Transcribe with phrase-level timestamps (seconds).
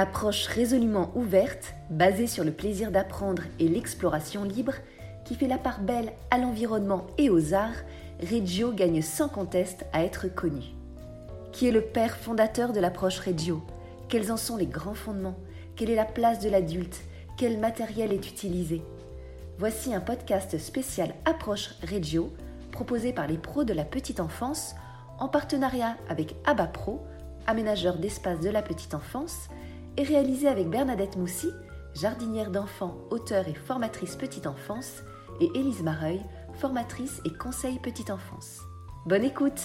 [0.00, 4.74] Approche résolument ouverte, basée sur le plaisir d'apprendre et l'exploration libre,
[5.24, 7.82] qui fait la part belle à l'environnement et aux arts,
[8.20, 10.62] Reggio gagne sans conteste à être connu.
[11.50, 13.60] Qui est le père fondateur de l'approche Reggio?
[14.08, 15.34] Quels en sont les grands fondements?
[15.74, 17.00] Quelle est la place de l'adulte?
[17.36, 18.82] Quel matériel est utilisé?
[19.58, 22.32] Voici un podcast spécial Approche Reggio,
[22.70, 24.76] proposé par les pros de la petite enfance,
[25.18, 27.04] en partenariat avec ABA Pro,
[27.48, 29.48] aménageur d'espace de la petite enfance,
[29.98, 31.50] et réalisé avec Bernadette Moussy,
[31.92, 35.02] jardinière d'enfants, auteure et formatrice petite enfance,
[35.40, 36.20] et Élise Mareuil,
[36.54, 38.60] formatrice et conseil petite enfance.
[39.06, 39.60] Bonne écoute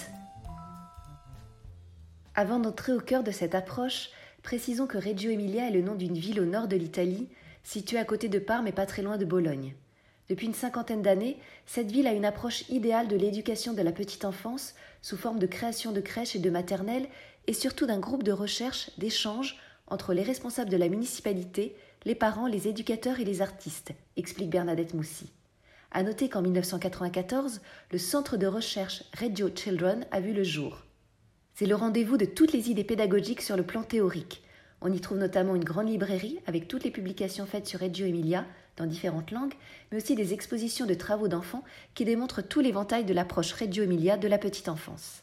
[2.34, 4.10] Avant d'entrer au cœur de cette approche,
[4.42, 7.28] précisons que Reggio Emilia est le nom d'une ville au nord de l'Italie,
[7.62, 9.76] située à côté de Parme et pas très loin de Bologne.
[10.28, 14.24] Depuis une cinquantaine d'années, cette ville a une approche idéale de l'éducation de la petite
[14.24, 17.06] enfance sous forme de création de crèches et de maternelles
[17.46, 19.60] et surtout d'un groupe de recherche, d'échange
[19.94, 24.92] entre les responsables de la municipalité, les parents, les éducateurs et les artistes, explique Bernadette
[24.92, 25.30] Moussy.
[25.92, 27.60] À noter qu'en 1994,
[27.92, 30.82] le centre de recherche Reggio Children a vu le jour.
[31.54, 34.42] C'est le rendez-vous de toutes les idées pédagogiques sur le plan théorique.
[34.80, 38.44] On y trouve notamment une grande librairie avec toutes les publications faites sur Reggio Emilia
[38.76, 39.54] dans différentes langues,
[39.92, 41.62] mais aussi des expositions de travaux d'enfants
[41.94, 45.22] qui démontrent tout l'éventail de l'approche Reggio Emilia de la petite enfance.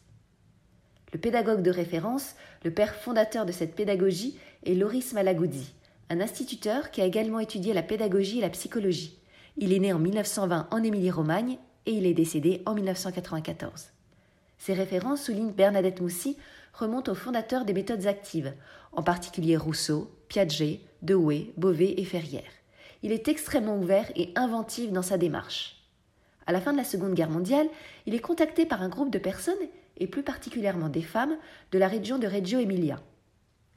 [1.13, 5.73] Le pédagogue de référence, le père fondateur de cette pédagogie, est Loris Malaguzzi,
[6.09, 9.17] un instituteur qui a également étudié la pédagogie et la psychologie.
[9.57, 13.89] Il est né en 1920 en Émilie-Romagne et il est décédé en 1994.
[14.57, 16.37] Ces références, souligne Bernadette Moussy,
[16.73, 18.53] remontent aux fondateurs des méthodes actives,
[18.91, 22.43] en particulier Rousseau, Piaget, Dewey, Beauvais et Ferrière.
[23.03, 25.81] Il est extrêmement ouvert et inventif dans sa démarche.
[26.45, 27.67] À la fin de la Seconde Guerre mondiale,
[28.05, 29.55] il est contacté par un groupe de personnes
[29.97, 31.37] et plus particulièrement des femmes,
[31.71, 33.01] de la région de Reggio Emilia.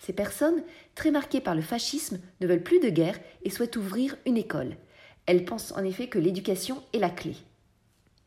[0.04, 0.62] Ces personnes,
[0.94, 4.76] très marquées par le fascisme, ne veulent plus de guerre et souhaitent ouvrir une école.
[5.24, 7.34] Elles pensent en effet que l'éducation est la clé.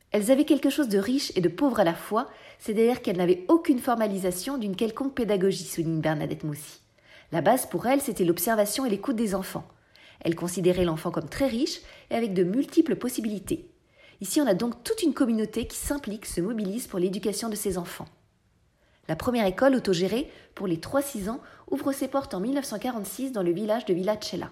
[0.10, 3.18] Elles avaient quelque chose de riche et de pauvre à la fois, c'est d'ailleurs qu'elles
[3.18, 6.82] n'avaient aucune formalisation d'une quelconque pédagogie, souligne Bernadette Moussy.
[7.32, 9.68] La base pour elles, c'était l'observation et l'écoute des enfants.
[10.22, 13.70] Elles considéraient l'enfant comme très riche et avec de multiples possibilités.
[14.20, 17.78] Ici, on a donc toute une communauté qui s'implique, se mobilise pour l'éducation de ses
[17.78, 18.08] enfants.
[19.08, 23.52] La première école autogérée, pour les 3-6 ans, ouvre ses portes en 1946 dans le
[23.52, 24.52] village de Villacella.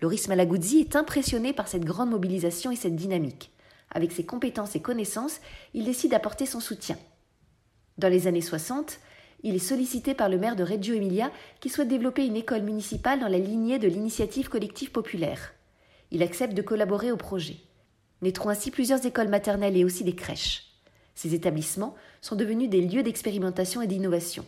[0.00, 3.50] Loris Malaguzzi est impressionné par cette grande mobilisation et cette dynamique.
[3.90, 5.40] Avec ses compétences et connaissances,
[5.72, 6.98] il décide d'apporter son soutien.
[7.96, 8.98] Dans les années 60,
[9.42, 13.20] il est sollicité par le maire de Reggio Emilia qui souhaite développer une école municipale
[13.20, 15.54] dans la lignée de l'initiative collective populaire.
[16.10, 17.58] Il accepte de collaborer au projet
[18.24, 20.73] naîtront ainsi plusieurs écoles maternelles et aussi des crèches.
[21.14, 24.44] Ces établissements sont devenus des lieux d'expérimentation et d'innovation.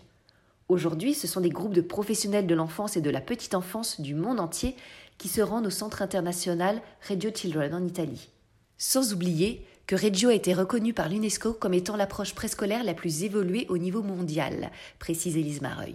[0.68, 4.14] Aujourd'hui, ce sont des groupes de professionnels de l'enfance et de la petite enfance du
[4.14, 4.74] monde entier
[5.16, 8.28] qui se rendent au centre international Reggio Children en Italie.
[8.76, 13.22] Sans oublier que Reggio a été reconnu par l'UNESCO comme étant l'approche préscolaire la plus
[13.22, 15.94] évoluée au niveau mondial, précise Elise Mareuil.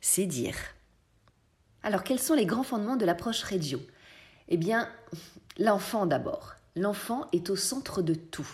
[0.00, 0.56] C'est dire.
[1.82, 3.80] Alors, quels sont les grands fondements de l'approche Reggio?
[4.48, 4.88] Eh bien,
[5.58, 6.54] l'enfant d'abord.
[6.76, 8.48] L'enfant est au centre de tout.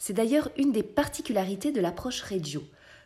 [0.00, 2.62] C'est d'ailleurs une des particularités de l'approche Reggio.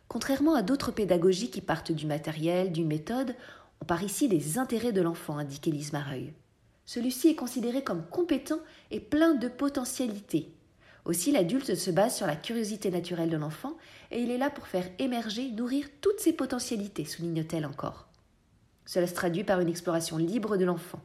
[0.06, 3.34] Contrairement à d'autres pédagogies qui partent du matériel, d'une méthode,
[3.82, 6.32] on part ici des intérêts de l'enfant, indique Élise Mareuil.
[6.86, 8.60] Celui-ci est considéré comme compétent
[8.92, 10.52] et plein de potentialités.
[11.04, 13.76] Aussi, l'adulte se base sur la curiosité naturelle de l'enfant
[14.12, 18.06] et il est là pour faire émerger, nourrir toutes ses potentialités, souligne-t-elle encore.
[18.86, 21.02] Cela se traduit par une exploration libre de l'enfant.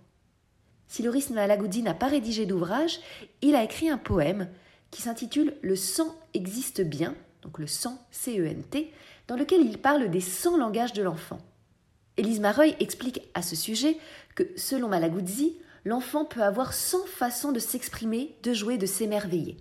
[0.88, 3.00] Si Loris Malaguzzi n'a pas rédigé d'ouvrage,
[3.42, 4.50] il a écrit un poème
[4.92, 8.92] qui s'intitule Le sang existe bien, donc le sang C-E-N-T,
[9.28, 11.40] dans lequel il parle des 100 langages de l'enfant.
[12.18, 13.98] Élise Mareuil explique à ce sujet
[14.36, 19.58] que, selon Malaguzzi, l'enfant peut avoir 100 façons de s'exprimer, de jouer, de s'émerveiller.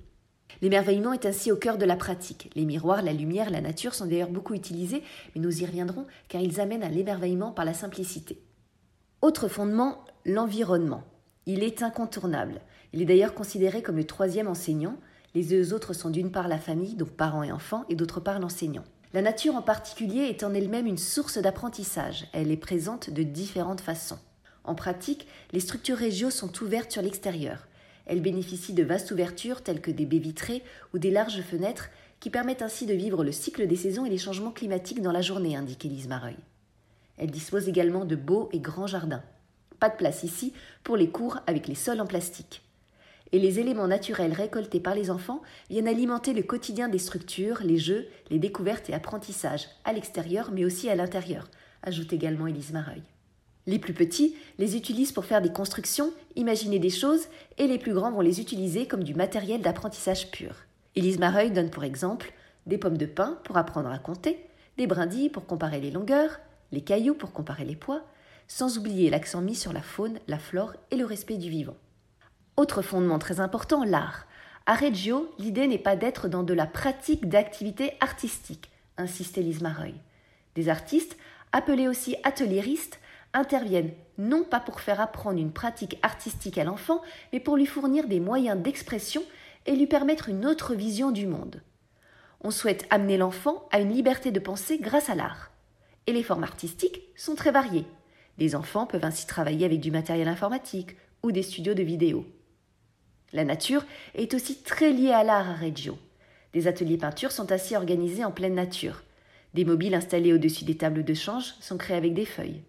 [0.61, 2.51] L'émerveillement est ainsi au cœur de la pratique.
[2.55, 5.05] Les miroirs, la lumière, la nature sont d'ailleurs beaucoup utilisés,
[5.35, 8.43] mais nous y reviendrons car ils amènent à l'émerveillement par la simplicité.
[9.23, 11.05] Autre fondement, l'environnement.
[11.47, 12.61] Il est incontournable.
[12.93, 14.97] Il est d'ailleurs considéré comme le troisième enseignant.
[15.35, 18.41] Les deux autres sont d'une part la famille, donc parents et enfants, et d'autre part
[18.41, 18.85] l'enseignant.
[19.15, 22.27] La nature en particulier est en elle-même une source d'apprentissage.
[22.33, 24.19] Elle est présente de différentes façons.
[24.65, 27.69] En pratique, les structures régiaux sont ouvertes sur l'extérieur.
[28.05, 31.89] Elles bénéficient de vastes ouvertures telles que des baies vitrées ou des larges fenêtres
[32.21, 35.23] qui permettent ainsi de vivre le cycle des saisons et les changements climatiques dans la
[35.23, 36.37] journée, indique Élise Mareuil.
[37.17, 39.23] Elles disposent également de beaux et grands jardins.
[39.79, 40.53] Pas de place ici
[40.85, 42.63] pour les cours avec les sols en plastique.
[43.33, 47.79] Et les éléments naturels récoltés par les enfants viennent alimenter le quotidien des structures, les
[47.79, 51.49] jeux, les découvertes et apprentissages, à l'extérieur mais aussi à l'intérieur,
[51.83, 53.03] ajoute également Élise Mareuil.
[53.67, 57.27] Les plus petits les utilisent pour faire des constructions, imaginer des choses,
[57.59, 60.55] et les plus grands vont les utiliser comme du matériel d'apprentissage pur.
[60.97, 62.33] Élise Mareuil donne pour exemple
[62.67, 64.39] des pommes de pin pour apprendre à compter,
[64.79, 66.41] des brindilles pour comparer les longueurs,
[66.73, 68.05] les cailloux pour comparer les poids,
[68.47, 71.77] sans oublier l'accent mis sur la faune, la flore et le respect du vivant.
[72.59, 74.27] Autre fondement très important, l'art.
[74.67, 79.95] À Reggio, l'idée n'est pas d'être dans de la pratique d'activités artistiques, insiste Élise Mareuil.
[80.57, 81.17] Des artistes,
[81.53, 82.99] appelés aussi atelieristes,
[83.33, 87.01] interviennent non pas pour faire apprendre une pratique artistique à l'enfant,
[87.33, 89.23] mais pour lui fournir des moyens d'expression
[89.67, 91.63] et lui permettre une autre vision du monde.
[92.41, 95.53] On souhaite amener l'enfant à une liberté de penser grâce à l'art.
[96.09, 97.87] Et les formes artistiques sont très variées.
[98.37, 102.27] Les enfants peuvent ainsi travailler avec du matériel informatique ou des studios de vidéo.
[103.33, 103.85] La nature
[104.15, 105.99] est aussi très liée à l'art à Reggio.
[106.53, 109.03] Des ateliers peinture sont ainsi organisés en pleine nature.
[109.55, 112.63] Des mobiles installés au-dessus des tables de change sont créés avec des feuilles.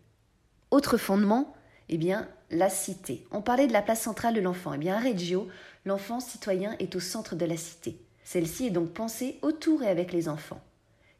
[0.72, 1.54] Autre fondement,
[1.88, 3.26] eh bien, la cité.
[3.32, 4.74] On parlait de la place centrale de l'enfant.
[4.74, 5.48] Eh bien, à Reggio,
[5.86, 8.00] l'enfant citoyen est au centre de la cité.
[8.24, 10.62] Celle-ci est donc pensée autour et avec les enfants.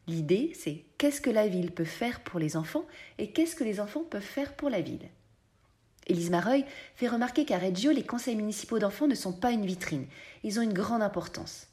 [0.06, 2.84] L'idée, c'est qu'est-ce que la ville peut faire pour les enfants
[3.18, 5.08] et qu'est-ce que les enfants peuvent faire pour la ville.
[6.10, 6.64] Élise Mareuil
[6.96, 10.06] fait remarquer qu'à Reggio, les conseils municipaux d'enfants ne sont pas une vitrine.
[10.42, 11.68] Ils ont une grande importance.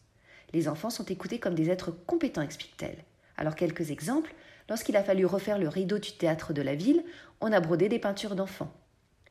[0.54, 3.04] Les enfants sont écoutés comme des êtres compétents, explique-t-elle.
[3.38, 4.36] Alors quelques exemples.
[4.70, 7.04] Lorsqu'il a fallu refaire le rideau du théâtre de la ville,
[7.42, 8.72] on a brodé des peintures d'enfants.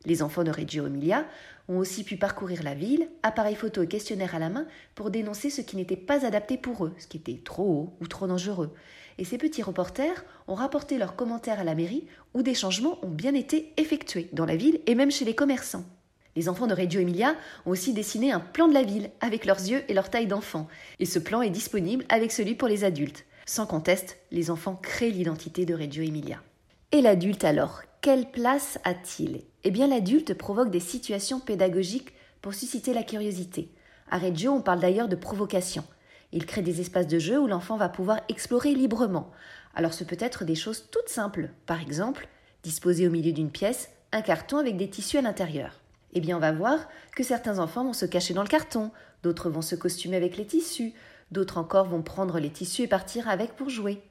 [0.07, 1.25] Les enfants de Reggio Emilia
[1.69, 4.67] ont aussi pu parcourir la ville, appareils photo et questionnaires à la main,
[4.97, 8.09] pour dénoncer ce qui n'était pas adapté pour eux, ce qui était trop haut ou
[8.09, 8.75] trop dangereux.
[9.19, 13.11] Et ces petits reporters ont rapporté leurs commentaires à la mairie où des changements ont
[13.11, 15.85] bien été effectués dans la ville et même chez les commerçants.
[16.37, 17.35] Les enfants de Reggio Emilia
[17.65, 20.69] ont aussi dessiné un plan de la ville avec leurs yeux et leur taille d'enfant.
[21.01, 23.25] Et ce plan est disponible avec celui pour les adultes.
[23.47, 26.43] Sans conteste, les enfants créent l'identité de Reggio Emilia.
[26.93, 29.43] Et l'adulte alors, quelle place a-t-il?
[29.65, 32.13] Eh bien l'adulte provoque des situations pédagogiques
[32.43, 33.71] pour susciter la curiosité.
[34.11, 35.85] À Reggio, on parle d'ailleurs de provocation.
[36.33, 39.31] Il crée des espaces de jeu où l'enfant va pouvoir explorer librement.
[39.75, 41.51] Alors ce peut être des choses toutes simples.
[41.67, 42.29] Par exemple,
[42.63, 45.81] disposer au milieu d'une pièce un carton avec des tissus à l'intérieur.
[46.13, 46.79] Eh bien on va voir
[47.15, 48.91] que certains enfants vont se cacher dans le carton,
[49.23, 50.95] d'autres vont se costumer avec les tissus,
[51.33, 54.03] D'autres encore vont prendre les tissus et partir avec pour jouer.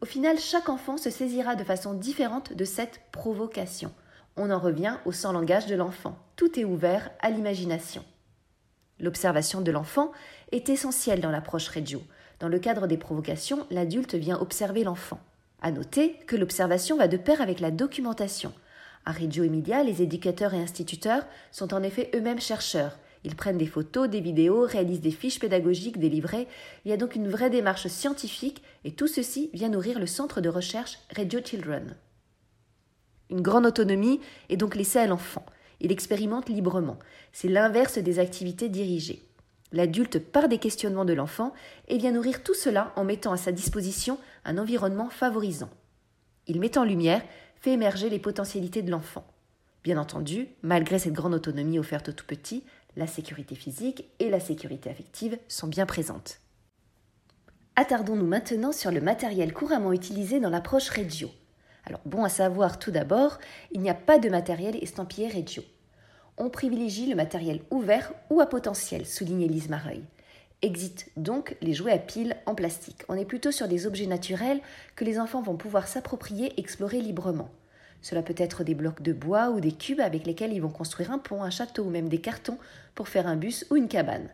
[0.00, 3.92] Au final, chaque enfant se saisira de façon différente de cette provocation.
[4.36, 6.16] On en revient au sans langage de l'enfant.
[6.36, 8.04] Tout est ouvert à l'imagination.
[9.00, 10.12] L'observation de l'enfant
[10.52, 12.02] est essentielle dans l'approche Reggio.
[12.40, 15.20] Dans le cadre des provocations, l'adulte vient observer l'enfant.
[15.60, 18.52] À noter que l'observation va de pair avec la documentation.
[19.04, 23.66] À Reggio Emilia, les éducateurs et instituteurs sont en effet eux-mêmes chercheurs ils prennent des
[23.66, 26.46] photos, des vidéos, réalisent des fiches pédagogiques, des livrets.
[26.84, 30.40] Il y a donc une vraie démarche scientifique et tout ceci vient nourrir le centre
[30.40, 31.96] de recherche Radio Children.
[33.30, 35.44] Une grande autonomie est donc laissée à l'enfant.
[35.80, 36.98] Il expérimente librement.
[37.32, 39.24] C'est l'inverse des activités dirigées.
[39.72, 41.52] L'adulte part des questionnements de l'enfant
[41.88, 45.70] et vient nourrir tout cela en mettant à sa disposition un environnement favorisant.
[46.46, 47.22] Il met en lumière,
[47.56, 49.26] fait émerger les potentialités de l'enfant.
[49.84, 52.64] Bien entendu, malgré cette grande autonomie offerte au tout petit,
[52.96, 56.40] la sécurité physique et la sécurité affective sont bien présentes.
[57.76, 61.30] Attardons-nous maintenant sur le matériel couramment utilisé dans l'approche Reggio.
[61.88, 63.38] Alors bon à savoir tout d'abord,
[63.72, 65.62] il n'y a pas de matériel estampillé Reggio.
[66.36, 70.02] On privilégie le matériel ouvert ou à potentiel, souligne Elise Mareuil.
[70.60, 73.04] Exit donc les jouets à piles en plastique.
[73.08, 74.60] On est plutôt sur des objets naturels
[74.96, 77.48] que les enfants vont pouvoir s'approprier explorer librement.
[78.02, 81.10] Cela peut être des blocs de bois ou des cubes avec lesquels ils vont construire
[81.10, 82.58] un pont, un château ou même des cartons
[82.94, 84.28] pour faire un bus ou une cabane.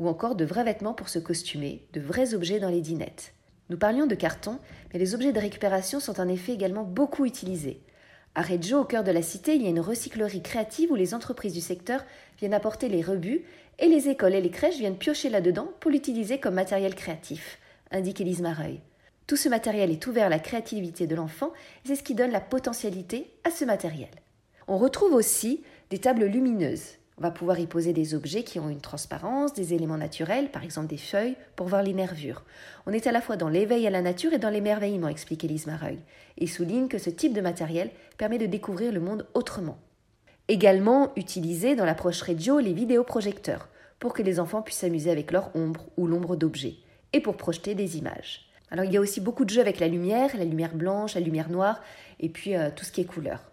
[0.00, 3.32] Ou encore de vrais vêtements pour se costumer, de vrais objets dans les dinettes.
[3.70, 4.58] Nous parlions de cartons,
[4.92, 7.80] mais les objets de récupération sont en effet également beaucoup utilisés.
[8.34, 11.14] À Reggio, au cœur de la cité, il y a une recyclerie créative où les
[11.14, 12.04] entreprises du secteur
[12.38, 13.44] viennent apporter les rebuts
[13.78, 17.58] et les écoles et les crèches viennent piocher là-dedans pour l'utiliser comme matériel créatif,
[17.92, 18.80] indique Elise Mareuil.
[19.28, 21.52] Tout ce matériel est ouvert à la créativité de l'enfant
[21.84, 24.10] et c'est ce qui donne la potentialité à ce matériel.
[24.66, 26.99] On retrouve aussi des tables lumineuses.
[27.20, 30.64] On va pouvoir y poser des objets qui ont une transparence, des éléments naturels, par
[30.64, 32.42] exemple des feuilles, pour voir les nervures.
[32.86, 35.66] On est à la fois dans l'éveil à la nature et dans l'émerveillement, explique Elise
[35.66, 35.98] Mareuil,
[36.38, 39.76] et souligne que ce type de matériel permet de découvrir le monde autrement.
[40.48, 45.54] Également utilisé dans l'approche Reggio les vidéoprojecteurs, pour que les enfants puissent s'amuser avec leur
[45.54, 46.76] ombre ou l'ombre d'objets,
[47.12, 48.46] et pour projeter des images.
[48.70, 51.20] Alors il y a aussi beaucoup de jeux avec la lumière, la lumière blanche, la
[51.20, 51.82] lumière noire,
[52.18, 53.49] et puis euh, tout ce qui est couleur.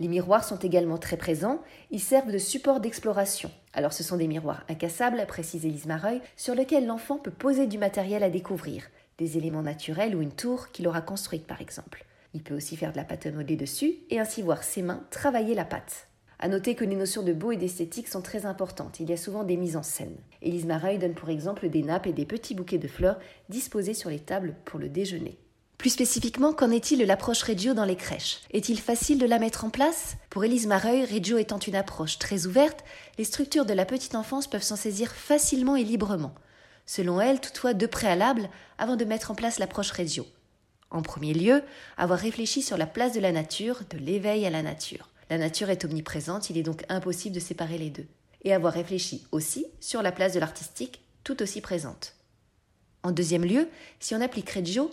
[0.00, 3.50] Les miroirs sont également très présents, ils servent de support d'exploration.
[3.72, 7.78] Alors ce sont des miroirs incassables, précise Elise Mareuil, sur lesquels l'enfant peut poser du
[7.78, 12.04] matériel à découvrir, des éléments naturels ou une tour qu'il aura construite par exemple.
[12.34, 15.04] Il peut aussi faire de la pâte à modeler dessus et ainsi voir ses mains
[15.10, 16.08] travailler la pâte.
[16.40, 18.98] À noter que les notions de beau et d'esthétique sont très importantes.
[18.98, 20.16] Il y a souvent des mises en scène.
[20.42, 24.10] Élise Mareuil donne pour exemple des nappes et des petits bouquets de fleurs disposés sur
[24.10, 25.38] les tables pour le déjeuner.
[25.78, 29.64] Plus spécifiquement, qu'en est-il de l'approche Reggio dans les crèches Est-il facile de la mettre
[29.64, 32.84] en place Pour Élise Mareuil, Reggio étant une approche très ouverte,
[33.18, 36.34] les structures de la petite enfance peuvent s'en saisir facilement et librement.
[36.86, 40.26] Selon elle, toutefois, deux préalables avant de mettre en place l'approche Reggio.
[40.90, 41.62] En premier lieu,
[41.96, 45.08] avoir réfléchi sur la place de la nature, de l'éveil à la nature.
[45.28, 48.06] La nature est omniprésente, il est donc impossible de séparer les deux.
[48.42, 52.14] Et avoir réfléchi aussi sur la place de l'artistique, tout aussi présente.
[53.02, 53.68] En deuxième lieu,
[54.00, 54.90] si on applique Reggio,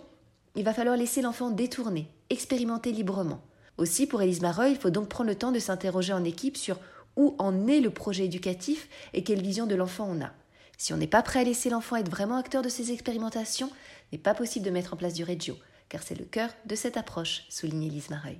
[0.54, 3.42] il va falloir laisser l'enfant détourner, expérimenter librement.
[3.78, 6.78] Aussi, pour Élise Mareuil, il faut donc prendre le temps de s'interroger en équipe sur
[7.16, 10.32] où en est le projet éducatif et quelle vision de l'enfant on a.
[10.78, 13.70] Si on n'est pas prêt à laisser l'enfant être vraiment acteur de ses expérimentations,
[14.10, 15.56] n'est pas possible de mettre en place du Reggio,
[15.88, 18.38] car c'est le cœur de cette approche, souligne Élise Mareuil.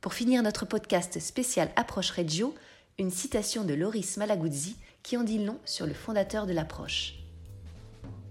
[0.00, 2.54] Pour finir notre podcast spécial Approche Reggio,
[2.98, 7.14] une citation de Loris Malaguzzi qui en dit long sur le fondateur de l'approche.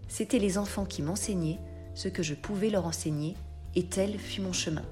[0.08, 1.60] C'étaient les enfants qui m'enseignaient
[1.98, 3.36] ce que je pouvais leur enseigner,
[3.74, 4.84] et tel fut mon chemin.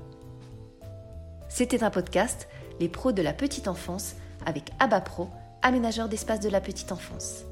[1.50, 2.48] C'était un podcast,
[2.80, 5.30] Les pros de la petite enfance, avec Abba Pro,
[5.62, 7.46] aménageur d'espace de la petite enfance.